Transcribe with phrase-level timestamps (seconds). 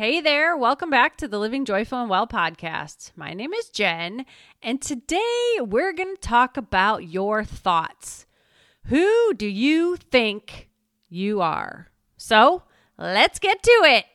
[0.00, 3.10] Hey there, welcome back to the Living Joyful and Well podcast.
[3.16, 4.24] My name is Jen,
[4.62, 8.24] and today we're going to talk about your thoughts.
[8.86, 10.70] Who do you think
[11.10, 11.88] you are?
[12.16, 12.62] So
[12.96, 14.06] let's get to it.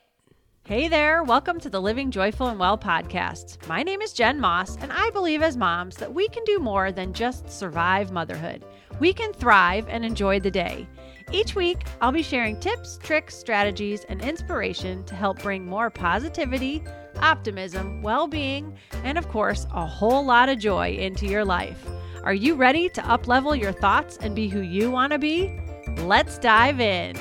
[0.64, 3.64] Hey there, welcome to the Living Joyful and Well podcast.
[3.68, 6.90] My name is Jen Moss, and I believe as moms that we can do more
[6.90, 8.64] than just survive motherhood.
[8.98, 10.88] We can thrive and enjoy the day.
[11.32, 16.84] Each week, I'll be sharing tips, tricks, strategies, and inspiration to help bring more positivity,
[17.20, 21.84] optimism, well being, and of course, a whole lot of joy into your life.
[22.22, 25.60] Are you ready to uplevel your thoughts and be who you want to be?
[25.98, 27.16] Let's dive in.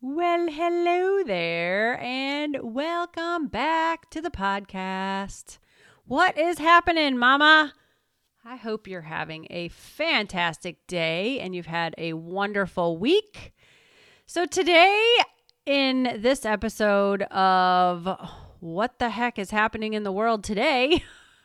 [0.00, 5.58] Well, hello there, and welcome back to the podcast.
[6.06, 7.72] What is happening, Mama?
[8.50, 13.52] I hope you're having a fantastic day and you've had a wonderful week.
[14.24, 15.16] So, today,
[15.66, 18.08] in this episode of
[18.60, 21.04] What the Heck is Happening in the World Today,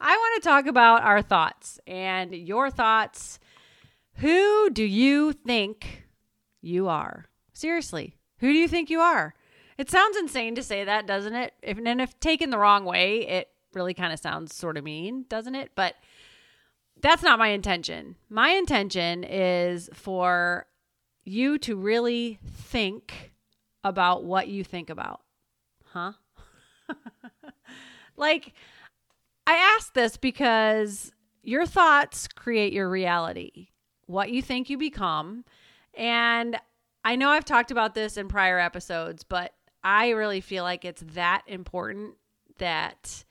[0.00, 3.38] I want to talk about our thoughts and your thoughts.
[4.14, 6.08] Who do you think
[6.60, 7.26] you are?
[7.52, 9.32] Seriously, who do you think you are?
[9.78, 11.54] It sounds insane to say that, doesn't it?
[11.62, 15.26] If, and if taken the wrong way, it really kind of sounds sort of mean,
[15.28, 15.72] doesn't it?
[15.74, 15.94] But
[17.00, 18.16] that's not my intention.
[18.28, 20.66] My intention is for
[21.24, 23.32] you to really think
[23.82, 25.20] about what you think about.
[25.84, 26.12] Huh?
[28.16, 28.52] like,
[29.46, 33.68] I ask this because your thoughts create your reality,
[34.06, 35.44] what you think you become.
[35.94, 36.56] And
[37.04, 39.52] I know I've talked about this in prior episodes, but
[39.82, 42.14] I really feel like it's that important
[42.58, 43.24] that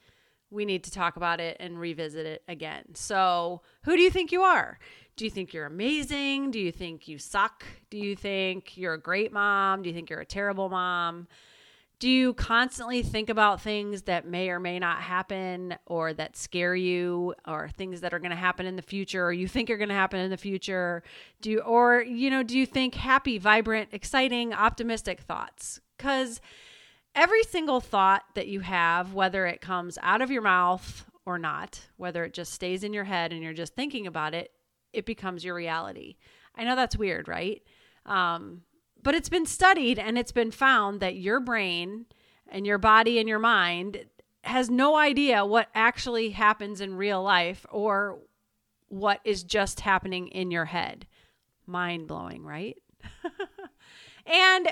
[0.53, 2.83] we need to talk about it and revisit it again.
[2.93, 4.79] So, who do you think you are?
[5.15, 6.51] Do you think you're amazing?
[6.51, 7.65] Do you think you suck?
[7.89, 9.83] Do you think you're a great mom?
[9.83, 11.27] Do you think you're a terrible mom?
[11.99, 16.75] Do you constantly think about things that may or may not happen or that scare
[16.75, 19.77] you or things that are going to happen in the future or you think are
[19.77, 21.03] going to happen in the future?
[21.41, 25.79] Do you or you know, do you think happy, vibrant, exciting, optimistic thoughts?
[25.97, 26.41] Cuz
[27.15, 31.81] every single thought that you have, whether it comes out of your mouth or not,
[31.97, 34.51] whether it just stays in your head and you're just thinking about it,
[34.91, 36.17] it becomes your reality.
[36.55, 37.61] I know that's weird, right?
[38.05, 38.61] Um,
[39.01, 42.05] but it's been studied and it's been found that your brain
[42.47, 44.05] and your body and your mind
[44.43, 48.19] has no idea what actually happens in real life or
[48.89, 51.07] what is just happening in your head.
[51.65, 52.77] Mind blowing, right?
[54.25, 54.67] and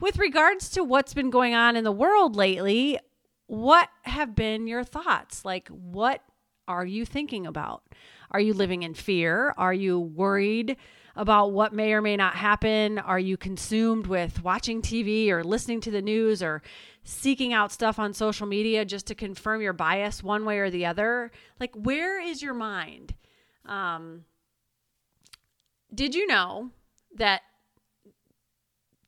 [0.00, 2.98] with regards to what's been going on in the world lately,
[3.46, 5.44] what have been your thoughts?
[5.44, 6.22] Like, what
[6.66, 7.82] are you thinking about?
[8.30, 9.54] Are you living in fear?
[9.58, 10.76] Are you worried
[11.16, 12.98] about what may or may not happen?
[12.98, 16.62] Are you consumed with watching TV or listening to the news or
[17.02, 20.86] seeking out stuff on social media just to confirm your bias one way or the
[20.86, 21.32] other?
[21.58, 23.14] Like, where is your mind?
[23.66, 24.24] Um,
[25.92, 26.70] did you know
[27.16, 27.42] that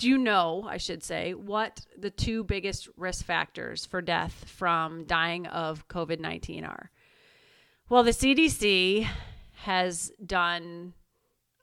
[0.03, 5.05] do you know, I should say, what the two biggest risk factors for death from
[5.05, 6.91] dying of COVID 19 are?
[7.89, 9.07] Well, the CDC
[9.59, 10.95] has done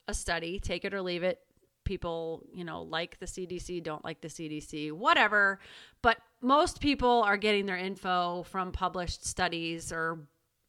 [0.08, 1.38] a study, take it or leave it.
[1.84, 5.60] People, you know, like the CDC, don't like the CDC, whatever.
[6.00, 10.18] But most people are getting their info from published studies or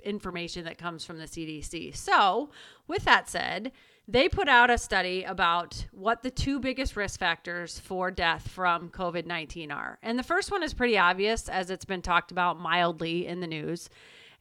[0.04, 1.96] information that comes from the CDC.
[1.96, 2.50] So,
[2.90, 3.72] with that said,
[4.08, 8.90] they put out a study about what the two biggest risk factors for death from
[8.90, 10.00] COVID 19 are.
[10.02, 13.48] And the first one is pretty obvious as it's been talked about mildly in the
[13.48, 13.90] news.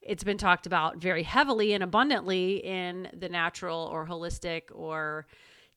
[0.02, 5.26] It's been talked about very heavily and abundantly in the natural or holistic or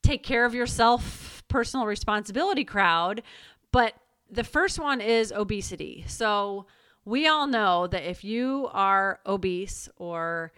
[0.02, 3.22] take care of yourself personal responsibility crowd.
[3.70, 3.94] But
[4.30, 6.04] the first one is obesity.
[6.08, 6.66] So
[7.04, 10.52] we all know that if you are obese or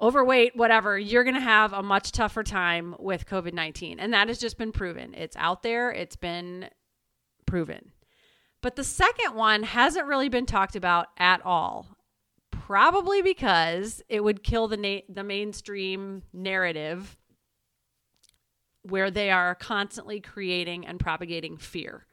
[0.00, 4.00] overweight, whatever, you're going to have a much tougher time with COVID 19.
[4.00, 5.14] And that has just been proven.
[5.14, 6.68] It's out there, it's been
[7.46, 7.92] proven.
[8.62, 11.96] But the second one hasn't really been talked about at all.
[12.50, 17.16] Probably because it would kill the na- the mainstream narrative
[18.82, 22.06] where they are constantly creating and propagating fear.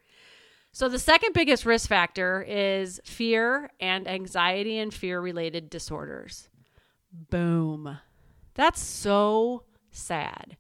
[0.72, 6.50] So the second biggest risk factor is fear and anxiety and fear related disorders.
[7.12, 8.00] Boom.
[8.54, 10.58] That's so sad.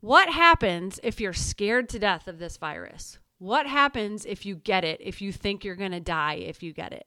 [0.00, 3.18] What happens if you're scared to death of this virus?
[3.38, 6.72] What happens if you get it, if you think you're going to die if you
[6.72, 7.06] get it?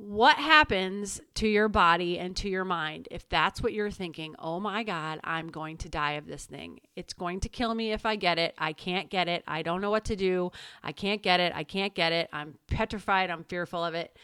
[0.00, 4.34] what happens to your body and to your mind if that's what you're thinking?
[4.38, 6.80] Oh my God, I'm going to die of this thing.
[6.96, 8.54] It's going to kill me if I get it.
[8.56, 9.44] I can't get it.
[9.46, 10.52] I don't know what to do.
[10.82, 11.52] I can't get it.
[11.54, 12.30] I can't get it.
[12.32, 13.28] I'm petrified.
[13.28, 14.16] I'm fearful of it.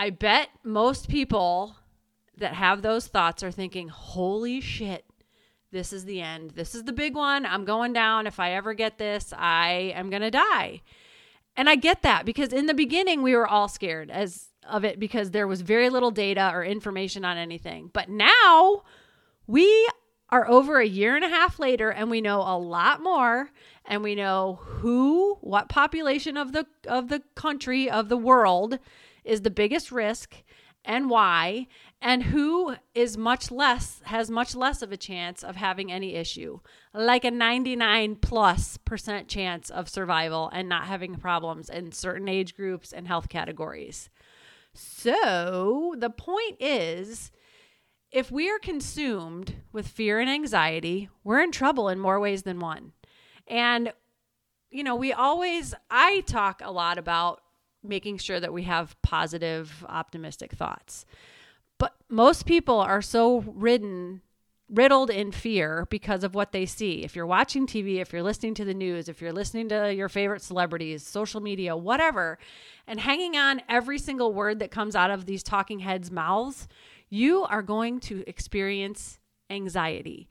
[0.00, 1.76] I bet most people
[2.38, 5.04] that have those thoughts are thinking, holy shit,
[5.72, 6.52] this is the end.
[6.52, 7.44] This is the big one.
[7.44, 8.26] I'm going down.
[8.26, 10.80] If I ever get this, I am going to die.
[11.54, 14.98] And I get that because in the beginning we were all scared as of it
[14.98, 17.90] because there was very little data or information on anything.
[17.92, 18.84] But now
[19.46, 19.86] we
[20.30, 23.50] are over a year and a half later and we know a lot more
[23.84, 28.78] and we know who what population of the of the country of the world
[29.30, 30.42] is the biggest risk
[30.84, 31.66] and why
[32.00, 36.58] and who is much less has much less of a chance of having any issue
[36.94, 42.56] like a 99 plus percent chance of survival and not having problems in certain age
[42.56, 44.08] groups and health categories
[44.72, 47.30] so the point is
[48.10, 52.58] if we are consumed with fear and anxiety, we're in trouble in more ways than
[52.58, 52.92] one.
[53.46, 53.92] And,
[54.70, 57.40] you know, we always, I talk a lot about
[57.82, 61.04] making sure that we have positive, optimistic thoughts.
[61.78, 64.22] But most people are so ridden
[64.72, 67.02] riddled in fear because of what they see.
[67.02, 70.08] If you're watching TV, if you're listening to the news, if you're listening to your
[70.08, 72.38] favorite celebrities, social media, whatever,
[72.86, 76.68] and hanging on every single word that comes out of these talking heads' mouths,
[77.08, 79.18] you are going to experience
[79.50, 80.28] anxiety.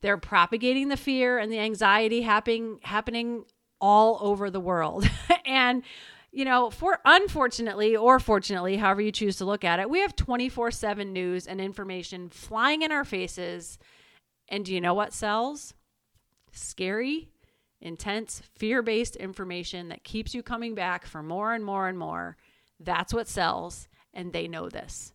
[0.00, 3.44] They're propagating the fear and the anxiety happening happening
[3.80, 5.08] all over the world.
[5.46, 5.82] and
[6.30, 10.14] you know, for unfortunately or fortunately, however you choose to look at it, we have
[10.14, 13.78] 24 7 news and information flying in our faces.
[14.48, 15.74] And do you know what sells?
[16.52, 17.30] Scary,
[17.80, 22.36] intense, fear based information that keeps you coming back for more and more and more.
[22.80, 23.88] That's what sells.
[24.12, 25.14] And they know this.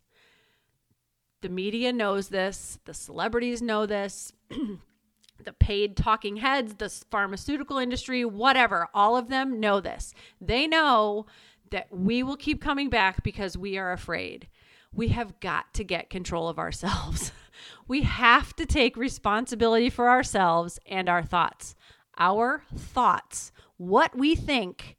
[1.42, 2.78] The media knows this.
[2.86, 4.32] The celebrities know this.
[5.42, 10.14] the paid talking heads, the pharmaceutical industry, whatever, all of them know this.
[10.40, 11.26] They know
[11.70, 14.48] that we will keep coming back because we are afraid.
[14.92, 17.32] We have got to get control of ourselves.
[17.88, 21.74] we have to take responsibility for ourselves and our thoughts.
[22.16, 24.96] Our thoughts, what we think,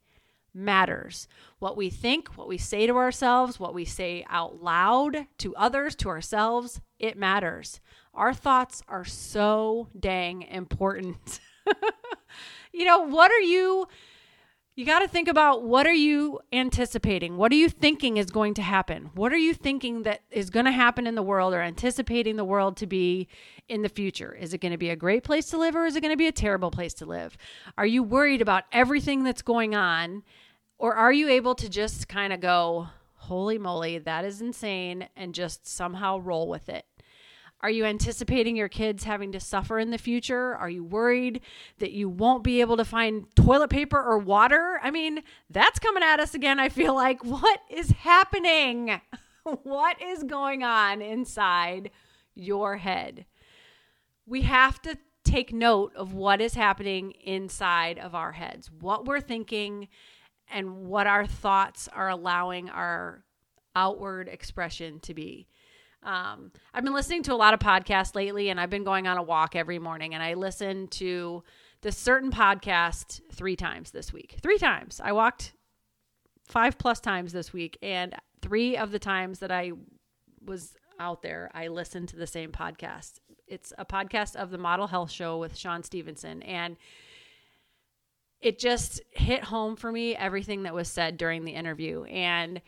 [0.56, 1.28] matters.
[1.58, 5.94] What we think, what we say to ourselves, what we say out loud to others,
[5.96, 7.80] to ourselves, it matters.
[8.16, 11.38] Our thoughts are so dang important.
[12.72, 13.86] you know, what are you
[14.74, 17.38] you got to think about what are you anticipating?
[17.38, 19.10] What are you thinking is going to happen?
[19.14, 22.44] What are you thinking that is going to happen in the world or anticipating the
[22.44, 23.26] world to be
[23.70, 24.34] in the future?
[24.34, 26.18] Is it going to be a great place to live or is it going to
[26.18, 27.38] be a terrible place to live?
[27.78, 30.22] Are you worried about everything that's going on
[30.76, 35.34] or are you able to just kind of go, "Holy moly, that is insane," and
[35.34, 36.84] just somehow roll with it?
[37.62, 40.54] Are you anticipating your kids having to suffer in the future?
[40.54, 41.40] Are you worried
[41.78, 44.78] that you won't be able to find toilet paper or water?
[44.82, 46.60] I mean, that's coming at us again.
[46.60, 49.00] I feel like, what is happening?
[49.62, 51.90] what is going on inside
[52.34, 53.24] your head?
[54.26, 59.20] We have to take note of what is happening inside of our heads, what we're
[59.20, 59.88] thinking,
[60.52, 63.24] and what our thoughts are allowing our
[63.74, 65.48] outward expression to be.
[66.06, 69.18] Um, I've been listening to a lot of podcasts lately, and I've been going on
[69.18, 71.42] a walk every morning, and I listen to
[71.82, 74.36] this certain podcast three times this week.
[74.40, 75.00] Three times.
[75.02, 75.52] I walked
[76.46, 79.72] five plus times this week, and three of the times that I
[80.44, 83.14] was out there, I listened to the same podcast.
[83.48, 86.76] It's a podcast of the Model Health Show with Shawn Stevenson, and
[88.40, 92.04] it just hit home for me everything that was said during the interview.
[92.04, 92.60] And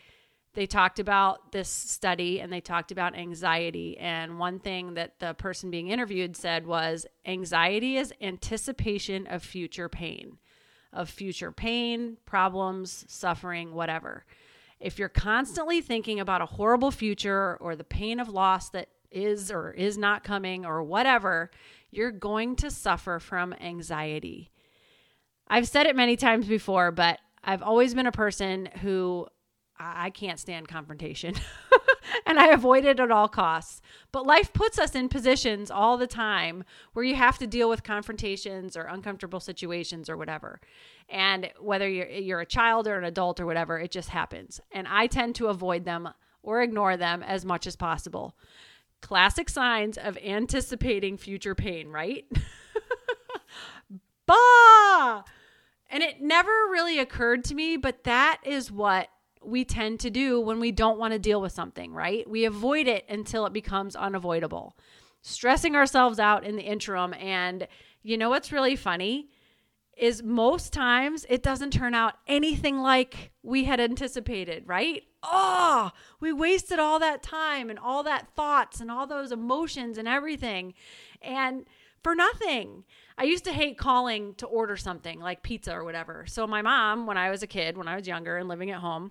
[0.58, 3.96] they talked about this study and they talked about anxiety.
[3.96, 9.88] And one thing that the person being interviewed said was anxiety is anticipation of future
[9.88, 10.38] pain,
[10.92, 14.24] of future pain, problems, suffering, whatever.
[14.80, 19.52] If you're constantly thinking about a horrible future or the pain of loss that is
[19.52, 21.52] or is not coming or whatever,
[21.92, 24.50] you're going to suffer from anxiety.
[25.46, 29.28] I've said it many times before, but I've always been a person who
[29.78, 31.34] I can't stand confrontation
[32.26, 33.80] and I avoid it at all costs.
[34.12, 37.82] But life puts us in positions all the time where you have to deal with
[37.82, 40.60] confrontations or uncomfortable situations or whatever.
[41.08, 44.60] And whether you're, you're a child or an adult or whatever, it just happens.
[44.72, 46.08] And I tend to avoid them
[46.42, 48.36] or ignore them as much as possible.
[49.00, 52.26] Classic signs of anticipating future pain, right?
[54.26, 55.22] bah!
[55.90, 59.08] And it never really occurred to me, but that is what
[59.42, 62.28] we tend to do when we don't want to deal with something, right?
[62.28, 64.76] We avoid it until it becomes unavoidable,
[65.22, 67.14] stressing ourselves out in the interim.
[67.14, 67.66] And
[68.02, 69.28] you know what's really funny?
[69.96, 75.02] Is most times it doesn't turn out anything like we had anticipated, right?
[75.24, 75.90] Oh,
[76.20, 80.74] we wasted all that time and all that thoughts and all those emotions and everything.
[81.20, 81.66] And
[82.02, 82.84] for nothing.
[83.16, 86.24] I used to hate calling to order something like pizza or whatever.
[86.26, 88.80] So my mom, when I was a kid, when I was younger and living at
[88.80, 89.10] home,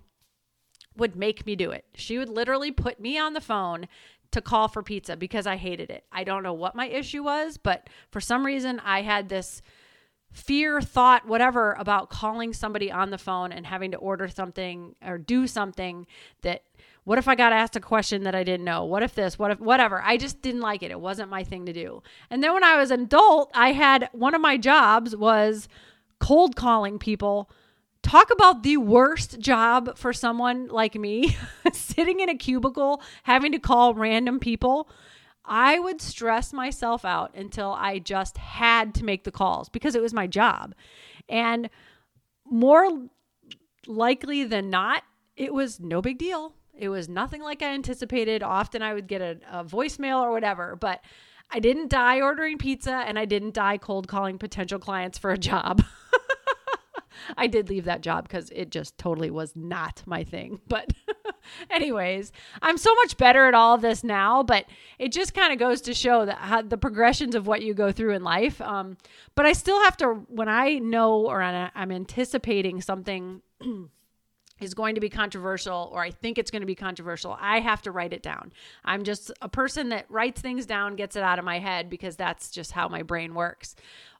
[0.97, 1.85] would make me do it.
[1.95, 3.87] She would literally put me on the phone
[4.31, 6.03] to call for pizza because I hated it.
[6.11, 9.61] I don't know what my issue was, but for some reason I had this
[10.31, 15.17] fear, thought, whatever about calling somebody on the phone and having to order something or
[15.17, 16.05] do something
[16.41, 16.63] that
[17.05, 18.83] what if I got asked a question that I didn't know?
[18.83, 19.39] What if this?
[19.39, 20.01] What if whatever?
[20.03, 20.91] I just didn't like it.
[20.91, 22.03] It wasn't my thing to do.
[22.29, 25.69] And then when I was an adult, I had one of my jobs was
[26.19, 27.49] cold calling people
[28.03, 31.35] Talk about the worst job for someone like me,
[31.73, 34.89] sitting in a cubicle, having to call random people.
[35.43, 40.01] I would stress myself out until I just had to make the calls because it
[40.01, 40.75] was my job.
[41.29, 41.69] And
[42.45, 43.07] more
[43.87, 45.03] likely than not,
[45.35, 46.53] it was no big deal.
[46.77, 48.43] It was nothing like I anticipated.
[48.43, 51.01] Often I would get a, a voicemail or whatever, but
[51.49, 55.37] I didn't die ordering pizza and I didn't die cold calling potential clients for a
[55.37, 55.83] job.
[57.37, 60.59] I did leave that job because it just totally was not my thing.
[60.67, 60.91] But,
[61.69, 62.31] anyways,
[62.61, 64.43] I'm so much better at all of this now.
[64.43, 64.65] But
[64.99, 67.91] it just kind of goes to show that how, the progressions of what you go
[67.91, 68.61] through in life.
[68.61, 68.97] Um,
[69.33, 73.41] but I still have to, when I know or I'm anticipating something.
[74.59, 77.81] is going to be controversial or I think it's going to be controversial, I have
[77.83, 78.51] to write it down.
[78.83, 82.15] I'm just a person that writes things down, gets it out of my head because
[82.15, 83.75] that's just how my brain works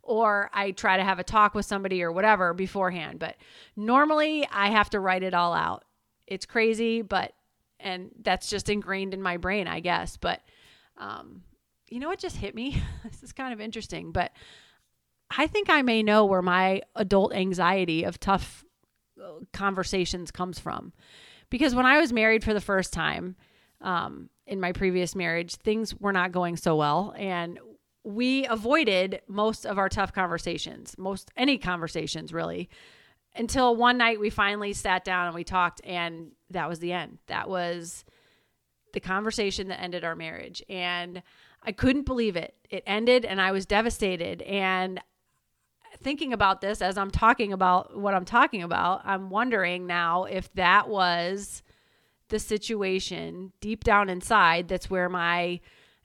[0.07, 3.19] or I try to have a talk with somebody or whatever beforehand.
[3.19, 3.35] But
[3.75, 5.83] normally I have to write it all out.
[6.25, 7.33] It's crazy, but,
[7.79, 10.17] and that's just ingrained in my brain, I guess.
[10.17, 10.41] But,
[10.97, 11.43] um,
[11.89, 12.81] you know what just hit me?
[13.03, 14.31] this is kind of interesting, but
[15.29, 18.63] I think I may know where my adult anxiety of tough
[19.53, 20.93] conversations comes from.
[21.49, 23.35] Because when I was married for the first time,
[23.81, 27.13] um, in my previous marriage, things were not going so well.
[27.17, 27.59] And
[28.03, 32.69] we avoided most of our tough conversations, most any conversations really,
[33.35, 37.19] until one night we finally sat down and we talked, and that was the end.
[37.27, 38.03] That was
[38.93, 40.63] the conversation that ended our marriage.
[40.69, 41.21] And
[41.61, 42.55] I couldn't believe it.
[42.69, 44.41] It ended, and I was devastated.
[44.43, 45.01] And
[45.97, 50.51] thinking about this as I'm talking about what I'm talking about, I'm wondering now if
[50.53, 51.63] that was
[52.29, 55.59] the situation deep down inside that's where my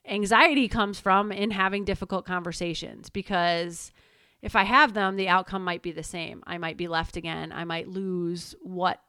[0.07, 3.93] anxiety comes from in having difficult conversations because
[4.41, 6.43] if I have them, the outcome might be the same.
[6.47, 7.53] I might be left again.
[7.53, 9.01] I might lose what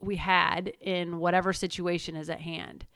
[0.00, 2.86] we had in whatever situation is at hand.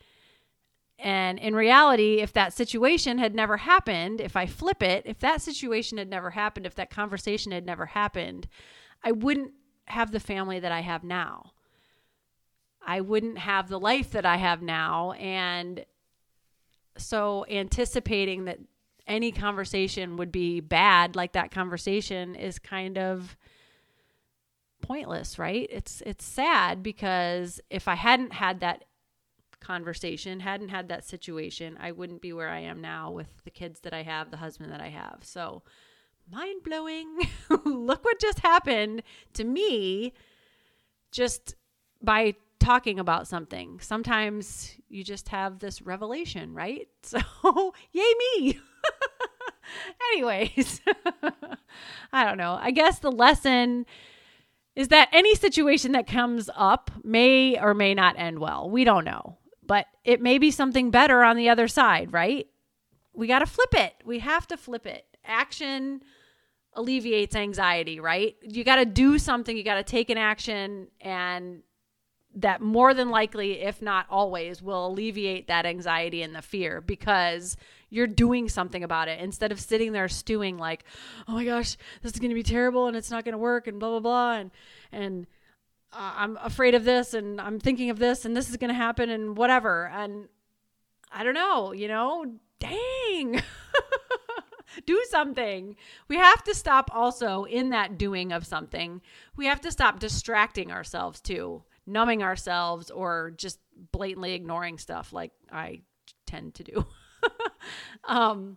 [0.98, 5.42] And in reality, if that situation had never happened, if I flip it, if that
[5.42, 8.46] situation had never happened, if that conversation had never happened,
[9.02, 9.52] I wouldn't
[9.86, 11.52] have the family that I have now.
[12.86, 15.12] I wouldn't have the life that I have now.
[15.12, 15.84] And
[16.96, 18.60] so anticipating that
[19.06, 23.36] any conversation would be bad like that conversation is kind of
[24.80, 28.84] pointless right it's it's sad because if i hadn't had that
[29.64, 33.80] conversation hadn't had that situation i wouldn't be where i am now with the kids
[33.80, 35.62] that i have the husband that i have so
[36.30, 37.08] mind blowing
[37.64, 39.02] look what just happened
[39.32, 40.12] to me
[41.10, 41.54] just
[42.02, 43.78] by talking about something.
[43.80, 46.88] Sometimes you just have this revelation, right?
[47.02, 48.58] So, yay me.
[50.12, 50.80] Anyways,
[52.12, 52.58] I don't know.
[52.58, 53.84] I guess the lesson
[54.74, 58.70] is that any situation that comes up may or may not end well.
[58.70, 62.46] We don't know, but it may be something better on the other side, right?
[63.12, 63.94] We got to flip it.
[64.04, 65.06] We have to flip it.
[65.24, 66.02] Action
[66.74, 68.36] alleviates anxiety, right?
[68.42, 71.62] You got to do something, you got to take an action and
[72.36, 77.56] that more than likely, if not always, will alleviate that anxiety and the fear because
[77.90, 80.84] you're doing something about it instead of sitting there stewing like,
[81.28, 83.68] oh my gosh, this is going to be terrible and it's not going to work
[83.68, 84.50] and blah blah blah and
[84.90, 85.26] and
[85.94, 88.74] uh, I'm afraid of this and I'm thinking of this and this is going to
[88.74, 90.28] happen and whatever and
[91.12, 92.24] I don't know, you know,
[92.58, 93.40] dang.
[94.86, 95.76] do something.
[96.08, 99.00] We have to stop also in that doing of something.
[99.36, 103.58] We have to stop distracting ourselves too numbing ourselves or just
[103.92, 105.82] blatantly ignoring stuff like I
[106.26, 106.86] tend to do.
[108.04, 108.56] um,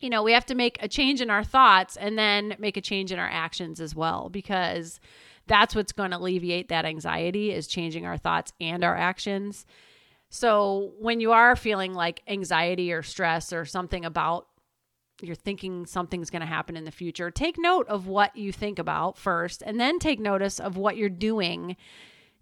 [0.00, 2.80] you know, we have to make a change in our thoughts and then make a
[2.80, 5.00] change in our actions as well because
[5.46, 9.64] that's what's going to alleviate that anxiety is changing our thoughts and our actions.
[10.28, 14.46] So when you are feeling like anxiety or stress or something about
[15.22, 18.78] you're thinking something's going to happen in the future, take note of what you think
[18.78, 21.76] about first and then take notice of what you're doing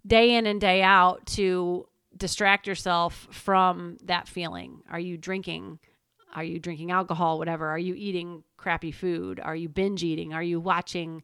[0.05, 4.81] day in and day out to distract yourself from that feeling.
[4.89, 5.79] Are you drinking?
[6.35, 7.67] Are you drinking alcohol, whatever?
[7.67, 9.39] Are you eating crappy food?
[9.39, 10.33] Are you binge eating?
[10.33, 11.23] Are you watching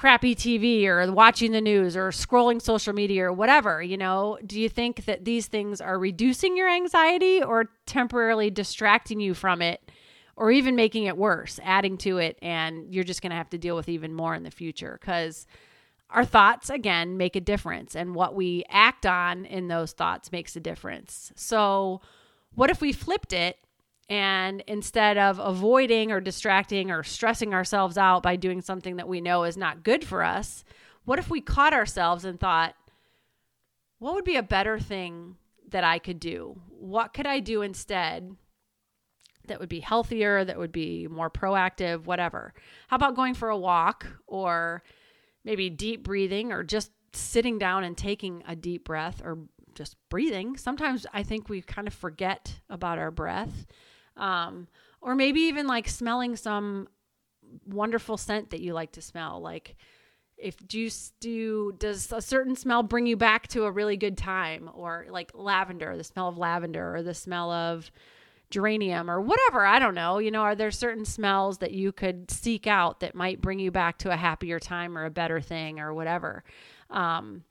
[0.00, 4.58] crappy TV or watching the news or scrolling social media or whatever, you know, do
[4.58, 9.92] you think that these things are reducing your anxiety or temporarily distracting you from it
[10.36, 13.58] or even making it worse, adding to it and you're just going to have to
[13.58, 15.46] deal with even more in the future cuz
[16.08, 20.56] our thoughts again make a difference and what we act on in those thoughts makes
[20.56, 21.30] a difference.
[21.36, 22.00] So,
[22.54, 23.58] what if we flipped it
[24.10, 29.20] and instead of avoiding or distracting or stressing ourselves out by doing something that we
[29.20, 30.64] know is not good for us,
[31.04, 32.74] what if we caught ourselves and thought,
[34.00, 35.36] what would be a better thing
[35.68, 36.60] that I could do?
[36.68, 38.34] What could I do instead
[39.46, 42.52] that would be healthier, that would be more proactive, whatever?
[42.88, 44.82] How about going for a walk or
[45.44, 49.38] maybe deep breathing or just sitting down and taking a deep breath or
[49.76, 50.56] just breathing?
[50.56, 53.66] Sometimes I think we kind of forget about our breath
[54.20, 54.68] um,
[55.00, 56.88] or maybe even like smelling some
[57.66, 59.40] wonderful scent that you like to smell.
[59.40, 59.76] Like
[60.36, 60.88] if do
[61.20, 65.30] do does a certain smell bring you back to a really good time or like
[65.34, 67.90] lavender, the smell of lavender or the smell of
[68.50, 69.64] geranium or whatever.
[69.64, 70.18] I don't know.
[70.18, 73.70] You know, are there certain smells that you could seek out that might bring you
[73.70, 76.42] back to a happier time or a better thing or whatever?
[76.90, 77.44] Um,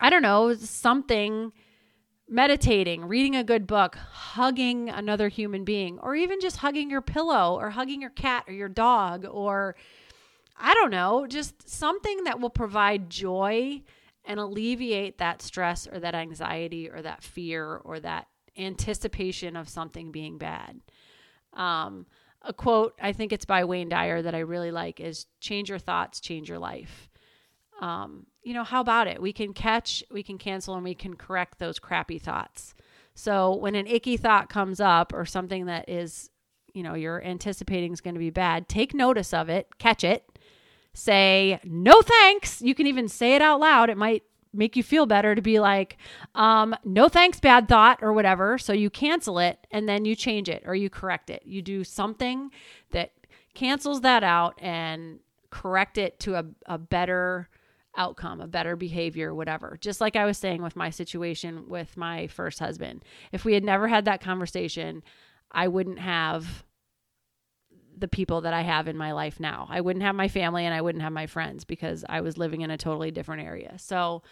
[0.00, 1.52] I don't know, something
[2.32, 7.56] meditating, reading a good book, hugging another human being, or even just hugging your pillow
[7.60, 9.76] or hugging your cat or your dog, or
[10.56, 13.82] I don't know, just something that will provide joy
[14.24, 20.10] and alleviate that stress or that anxiety or that fear or that anticipation of something
[20.10, 20.80] being bad.
[21.52, 22.06] Um,
[22.40, 25.78] a quote, I think it's by Wayne Dyer that I really like is change your
[25.78, 27.10] thoughts, change your life.
[27.82, 29.20] Um, you know, how about it?
[29.20, 32.74] We can catch, we can cancel, and we can correct those crappy thoughts.
[33.14, 36.30] So when an icky thought comes up or something that is,
[36.72, 40.38] you know, you're anticipating is going to be bad, take notice of it, catch it,
[40.94, 42.62] say, no thanks.
[42.62, 43.90] You can even say it out loud.
[43.90, 44.22] It might
[44.54, 45.96] make you feel better to be like,
[46.36, 48.58] um, no thanks, bad thought, or whatever.
[48.58, 51.42] So you cancel it and then you change it or you correct it.
[51.44, 52.50] You do something
[52.92, 53.12] that
[53.54, 55.18] cancels that out and
[55.50, 57.48] correct it to a, a better
[57.96, 59.78] outcome, a better behavior, whatever.
[59.80, 63.04] Just like I was saying with my situation with my first husband.
[63.32, 65.02] If we had never had that conversation,
[65.50, 66.64] I wouldn't have
[67.96, 69.66] the people that I have in my life now.
[69.68, 72.62] I wouldn't have my family and I wouldn't have my friends because I was living
[72.62, 73.74] in a totally different area.
[73.78, 74.22] So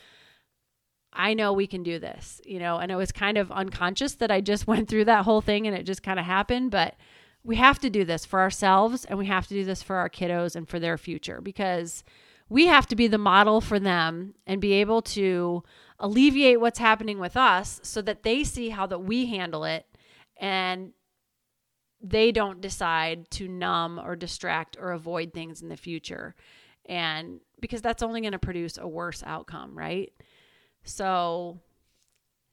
[1.13, 4.31] I know we can do this, you know, and it was kind of unconscious that
[4.31, 6.95] I just went through that whole thing and it just kind of happened, but
[7.43, 10.09] we have to do this for ourselves and we have to do this for our
[10.09, 12.05] kiddos and for their future because
[12.51, 15.63] we have to be the model for them and be able to
[16.01, 19.87] alleviate what's happening with us so that they see how that we handle it
[20.39, 20.93] and
[22.03, 26.35] they don't decide to numb or distract or avoid things in the future.
[26.87, 30.13] And because that's only going to produce a worse outcome right?
[30.83, 31.61] So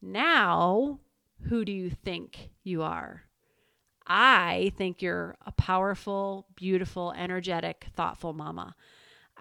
[0.01, 0.99] now
[1.49, 3.23] who do you think you are?
[4.05, 8.75] I think you're a powerful beautiful energetic thoughtful mama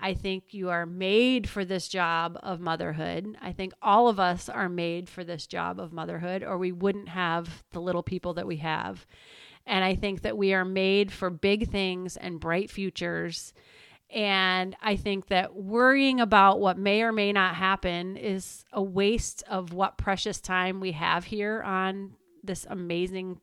[0.00, 3.36] I think you are made for this job of motherhood.
[3.40, 7.08] I think all of us are made for this job of motherhood, or we wouldn't
[7.08, 9.06] have the little people that we have.
[9.66, 13.52] And I think that we are made for big things and bright futures.
[14.10, 19.42] And I think that worrying about what may or may not happen is a waste
[19.48, 22.12] of what precious time we have here on
[22.44, 23.40] this amazing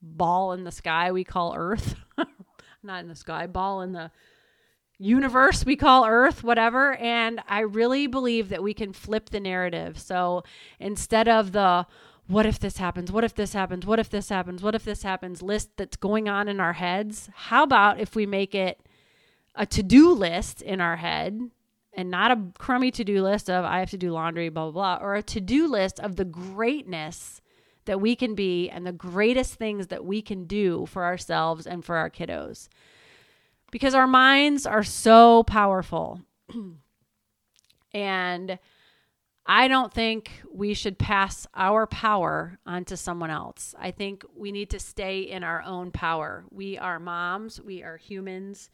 [0.00, 1.96] ball in the sky we call Earth.
[2.84, 4.10] not in the sky, ball in the
[4.98, 6.94] universe we call Earth, whatever.
[6.96, 9.98] And I really believe that we can flip the narrative.
[9.98, 10.44] So
[10.78, 11.86] instead of the
[12.26, 13.12] what if this happens?
[13.12, 13.84] What if this happens?
[13.84, 14.62] What if this happens?
[14.62, 17.28] What if this happens list that's going on in our heads?
[17.34, 18.80] How about if we make it
[19.54, 21.50] a to do list in our head
[21.92, 24.96] and not a crummy to do list of I have to do laundry, blah, blah,
[24.96, 27.42] blah, or a to do list of the greatness
[27.84, 31.84] that we can be and the greatest things that we can do for ourselves and
[31.84, 32.68] for our kiddos
[33.74, 36.20] because our minds are so powerful.
[37.92, 38.56] and
[39.46, 43.74] I don't think we should pass our power onto someone else.
[43.76, 46.44] I think we need to stay in our own power.
[46.52, 48.70] We are moms, we are humans.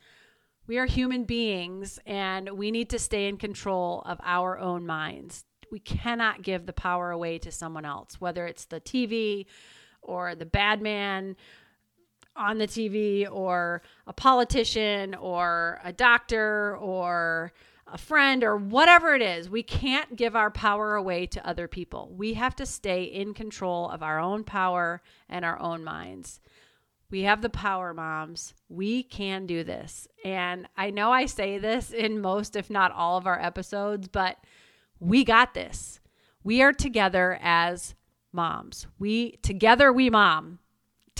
[0.66, 5.46] We are human beings and we need to stay in control of our own minds.
[5.72, 9.46] We cannot give the power away to someone else, whether it's the TV
[10.02, 11.36] or the bad man
[12.36, 17.52] on the TV or a politician or a doctor or
[17.92, 19.50] a friend or whatever it is.
[19.50, 22.12] We can't give our power away to other people.
[22.16, 26.40] We have to stay in control of our own power and our own minds.
[27.10, 28.54] We have the power, moms.
[28.68, 30.06] We can do this.
[30.24, 34.36] And I know I say this in most, if not all, of our episodes, but
[35.00, 35.98] we got this.
[36.44, 37.94] We are together as
[38.32, 38.86] moms.
[38.98, 40.60] We together we mom.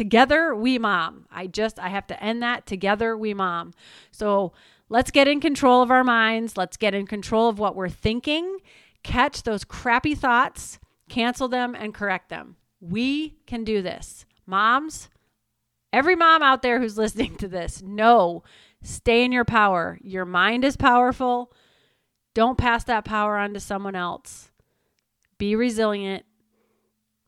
[0.01, 1.27] Together we mom.
[1.31, 3.75] I just I have to end that together we mom.
[4.11, 4.55] So
[4.89, 6.57] let's get in control of our minds.
[6.57, 8.61] Let's get in control of what we're thinking.
[9.03, 10.79] Catch those crappy thoughts,
[11.11, 12.57] cancel them and correct them.
[12.81, 14.25] We can do this.
[14.47, 15.11] Moms,
[15.93, 18.43] every mom out there who's listening to this, know
[18.83, 19.99] stay in your power.
[20.03, 21.53] Your mind is powerful.
[22.33, 24.51] Don't pass that power on to someone else.
[25.37, 26.25] Be resilient.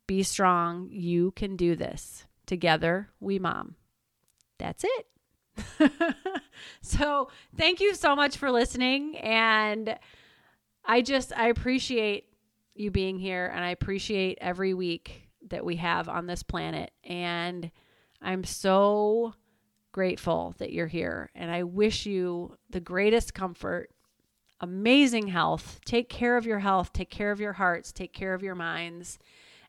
[0.06, 0.88] Be strong.
[0.90, 2.24] You can do this.
[2.52, 3.76] Together, we mom.
[4.58, 5.86] That's it.
[6.82, 9.16] so, thank you so much for listening.
[9.16, 9.96] And
[10.84, 12.26] I just, I appreciate
[12.74, 16.90] you being here and I appreciate every week that we have on this planet.
[17.04, 17.70] And
[18.20, 19.32] I'm so
[19.92, 21.30] grateful that you're here.
[21.34, 23.88] And I wish you the greatest comfort,
[24.60, 25.80] amazing health.
[25.86, 29.18] Take care of your health, take care of your hearts, take care of your minds.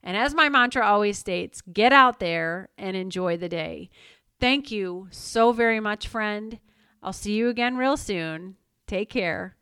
[0.04, 3.90] And as my mantra always states, get out there and enjoy the day.
[4.40, 6.60] Thank you so very much, friend.
[7.02, 8.58] I'll see you again real soon.
[8.88, 9.56] Take care.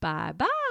[0.00, 0.63] Bye bye.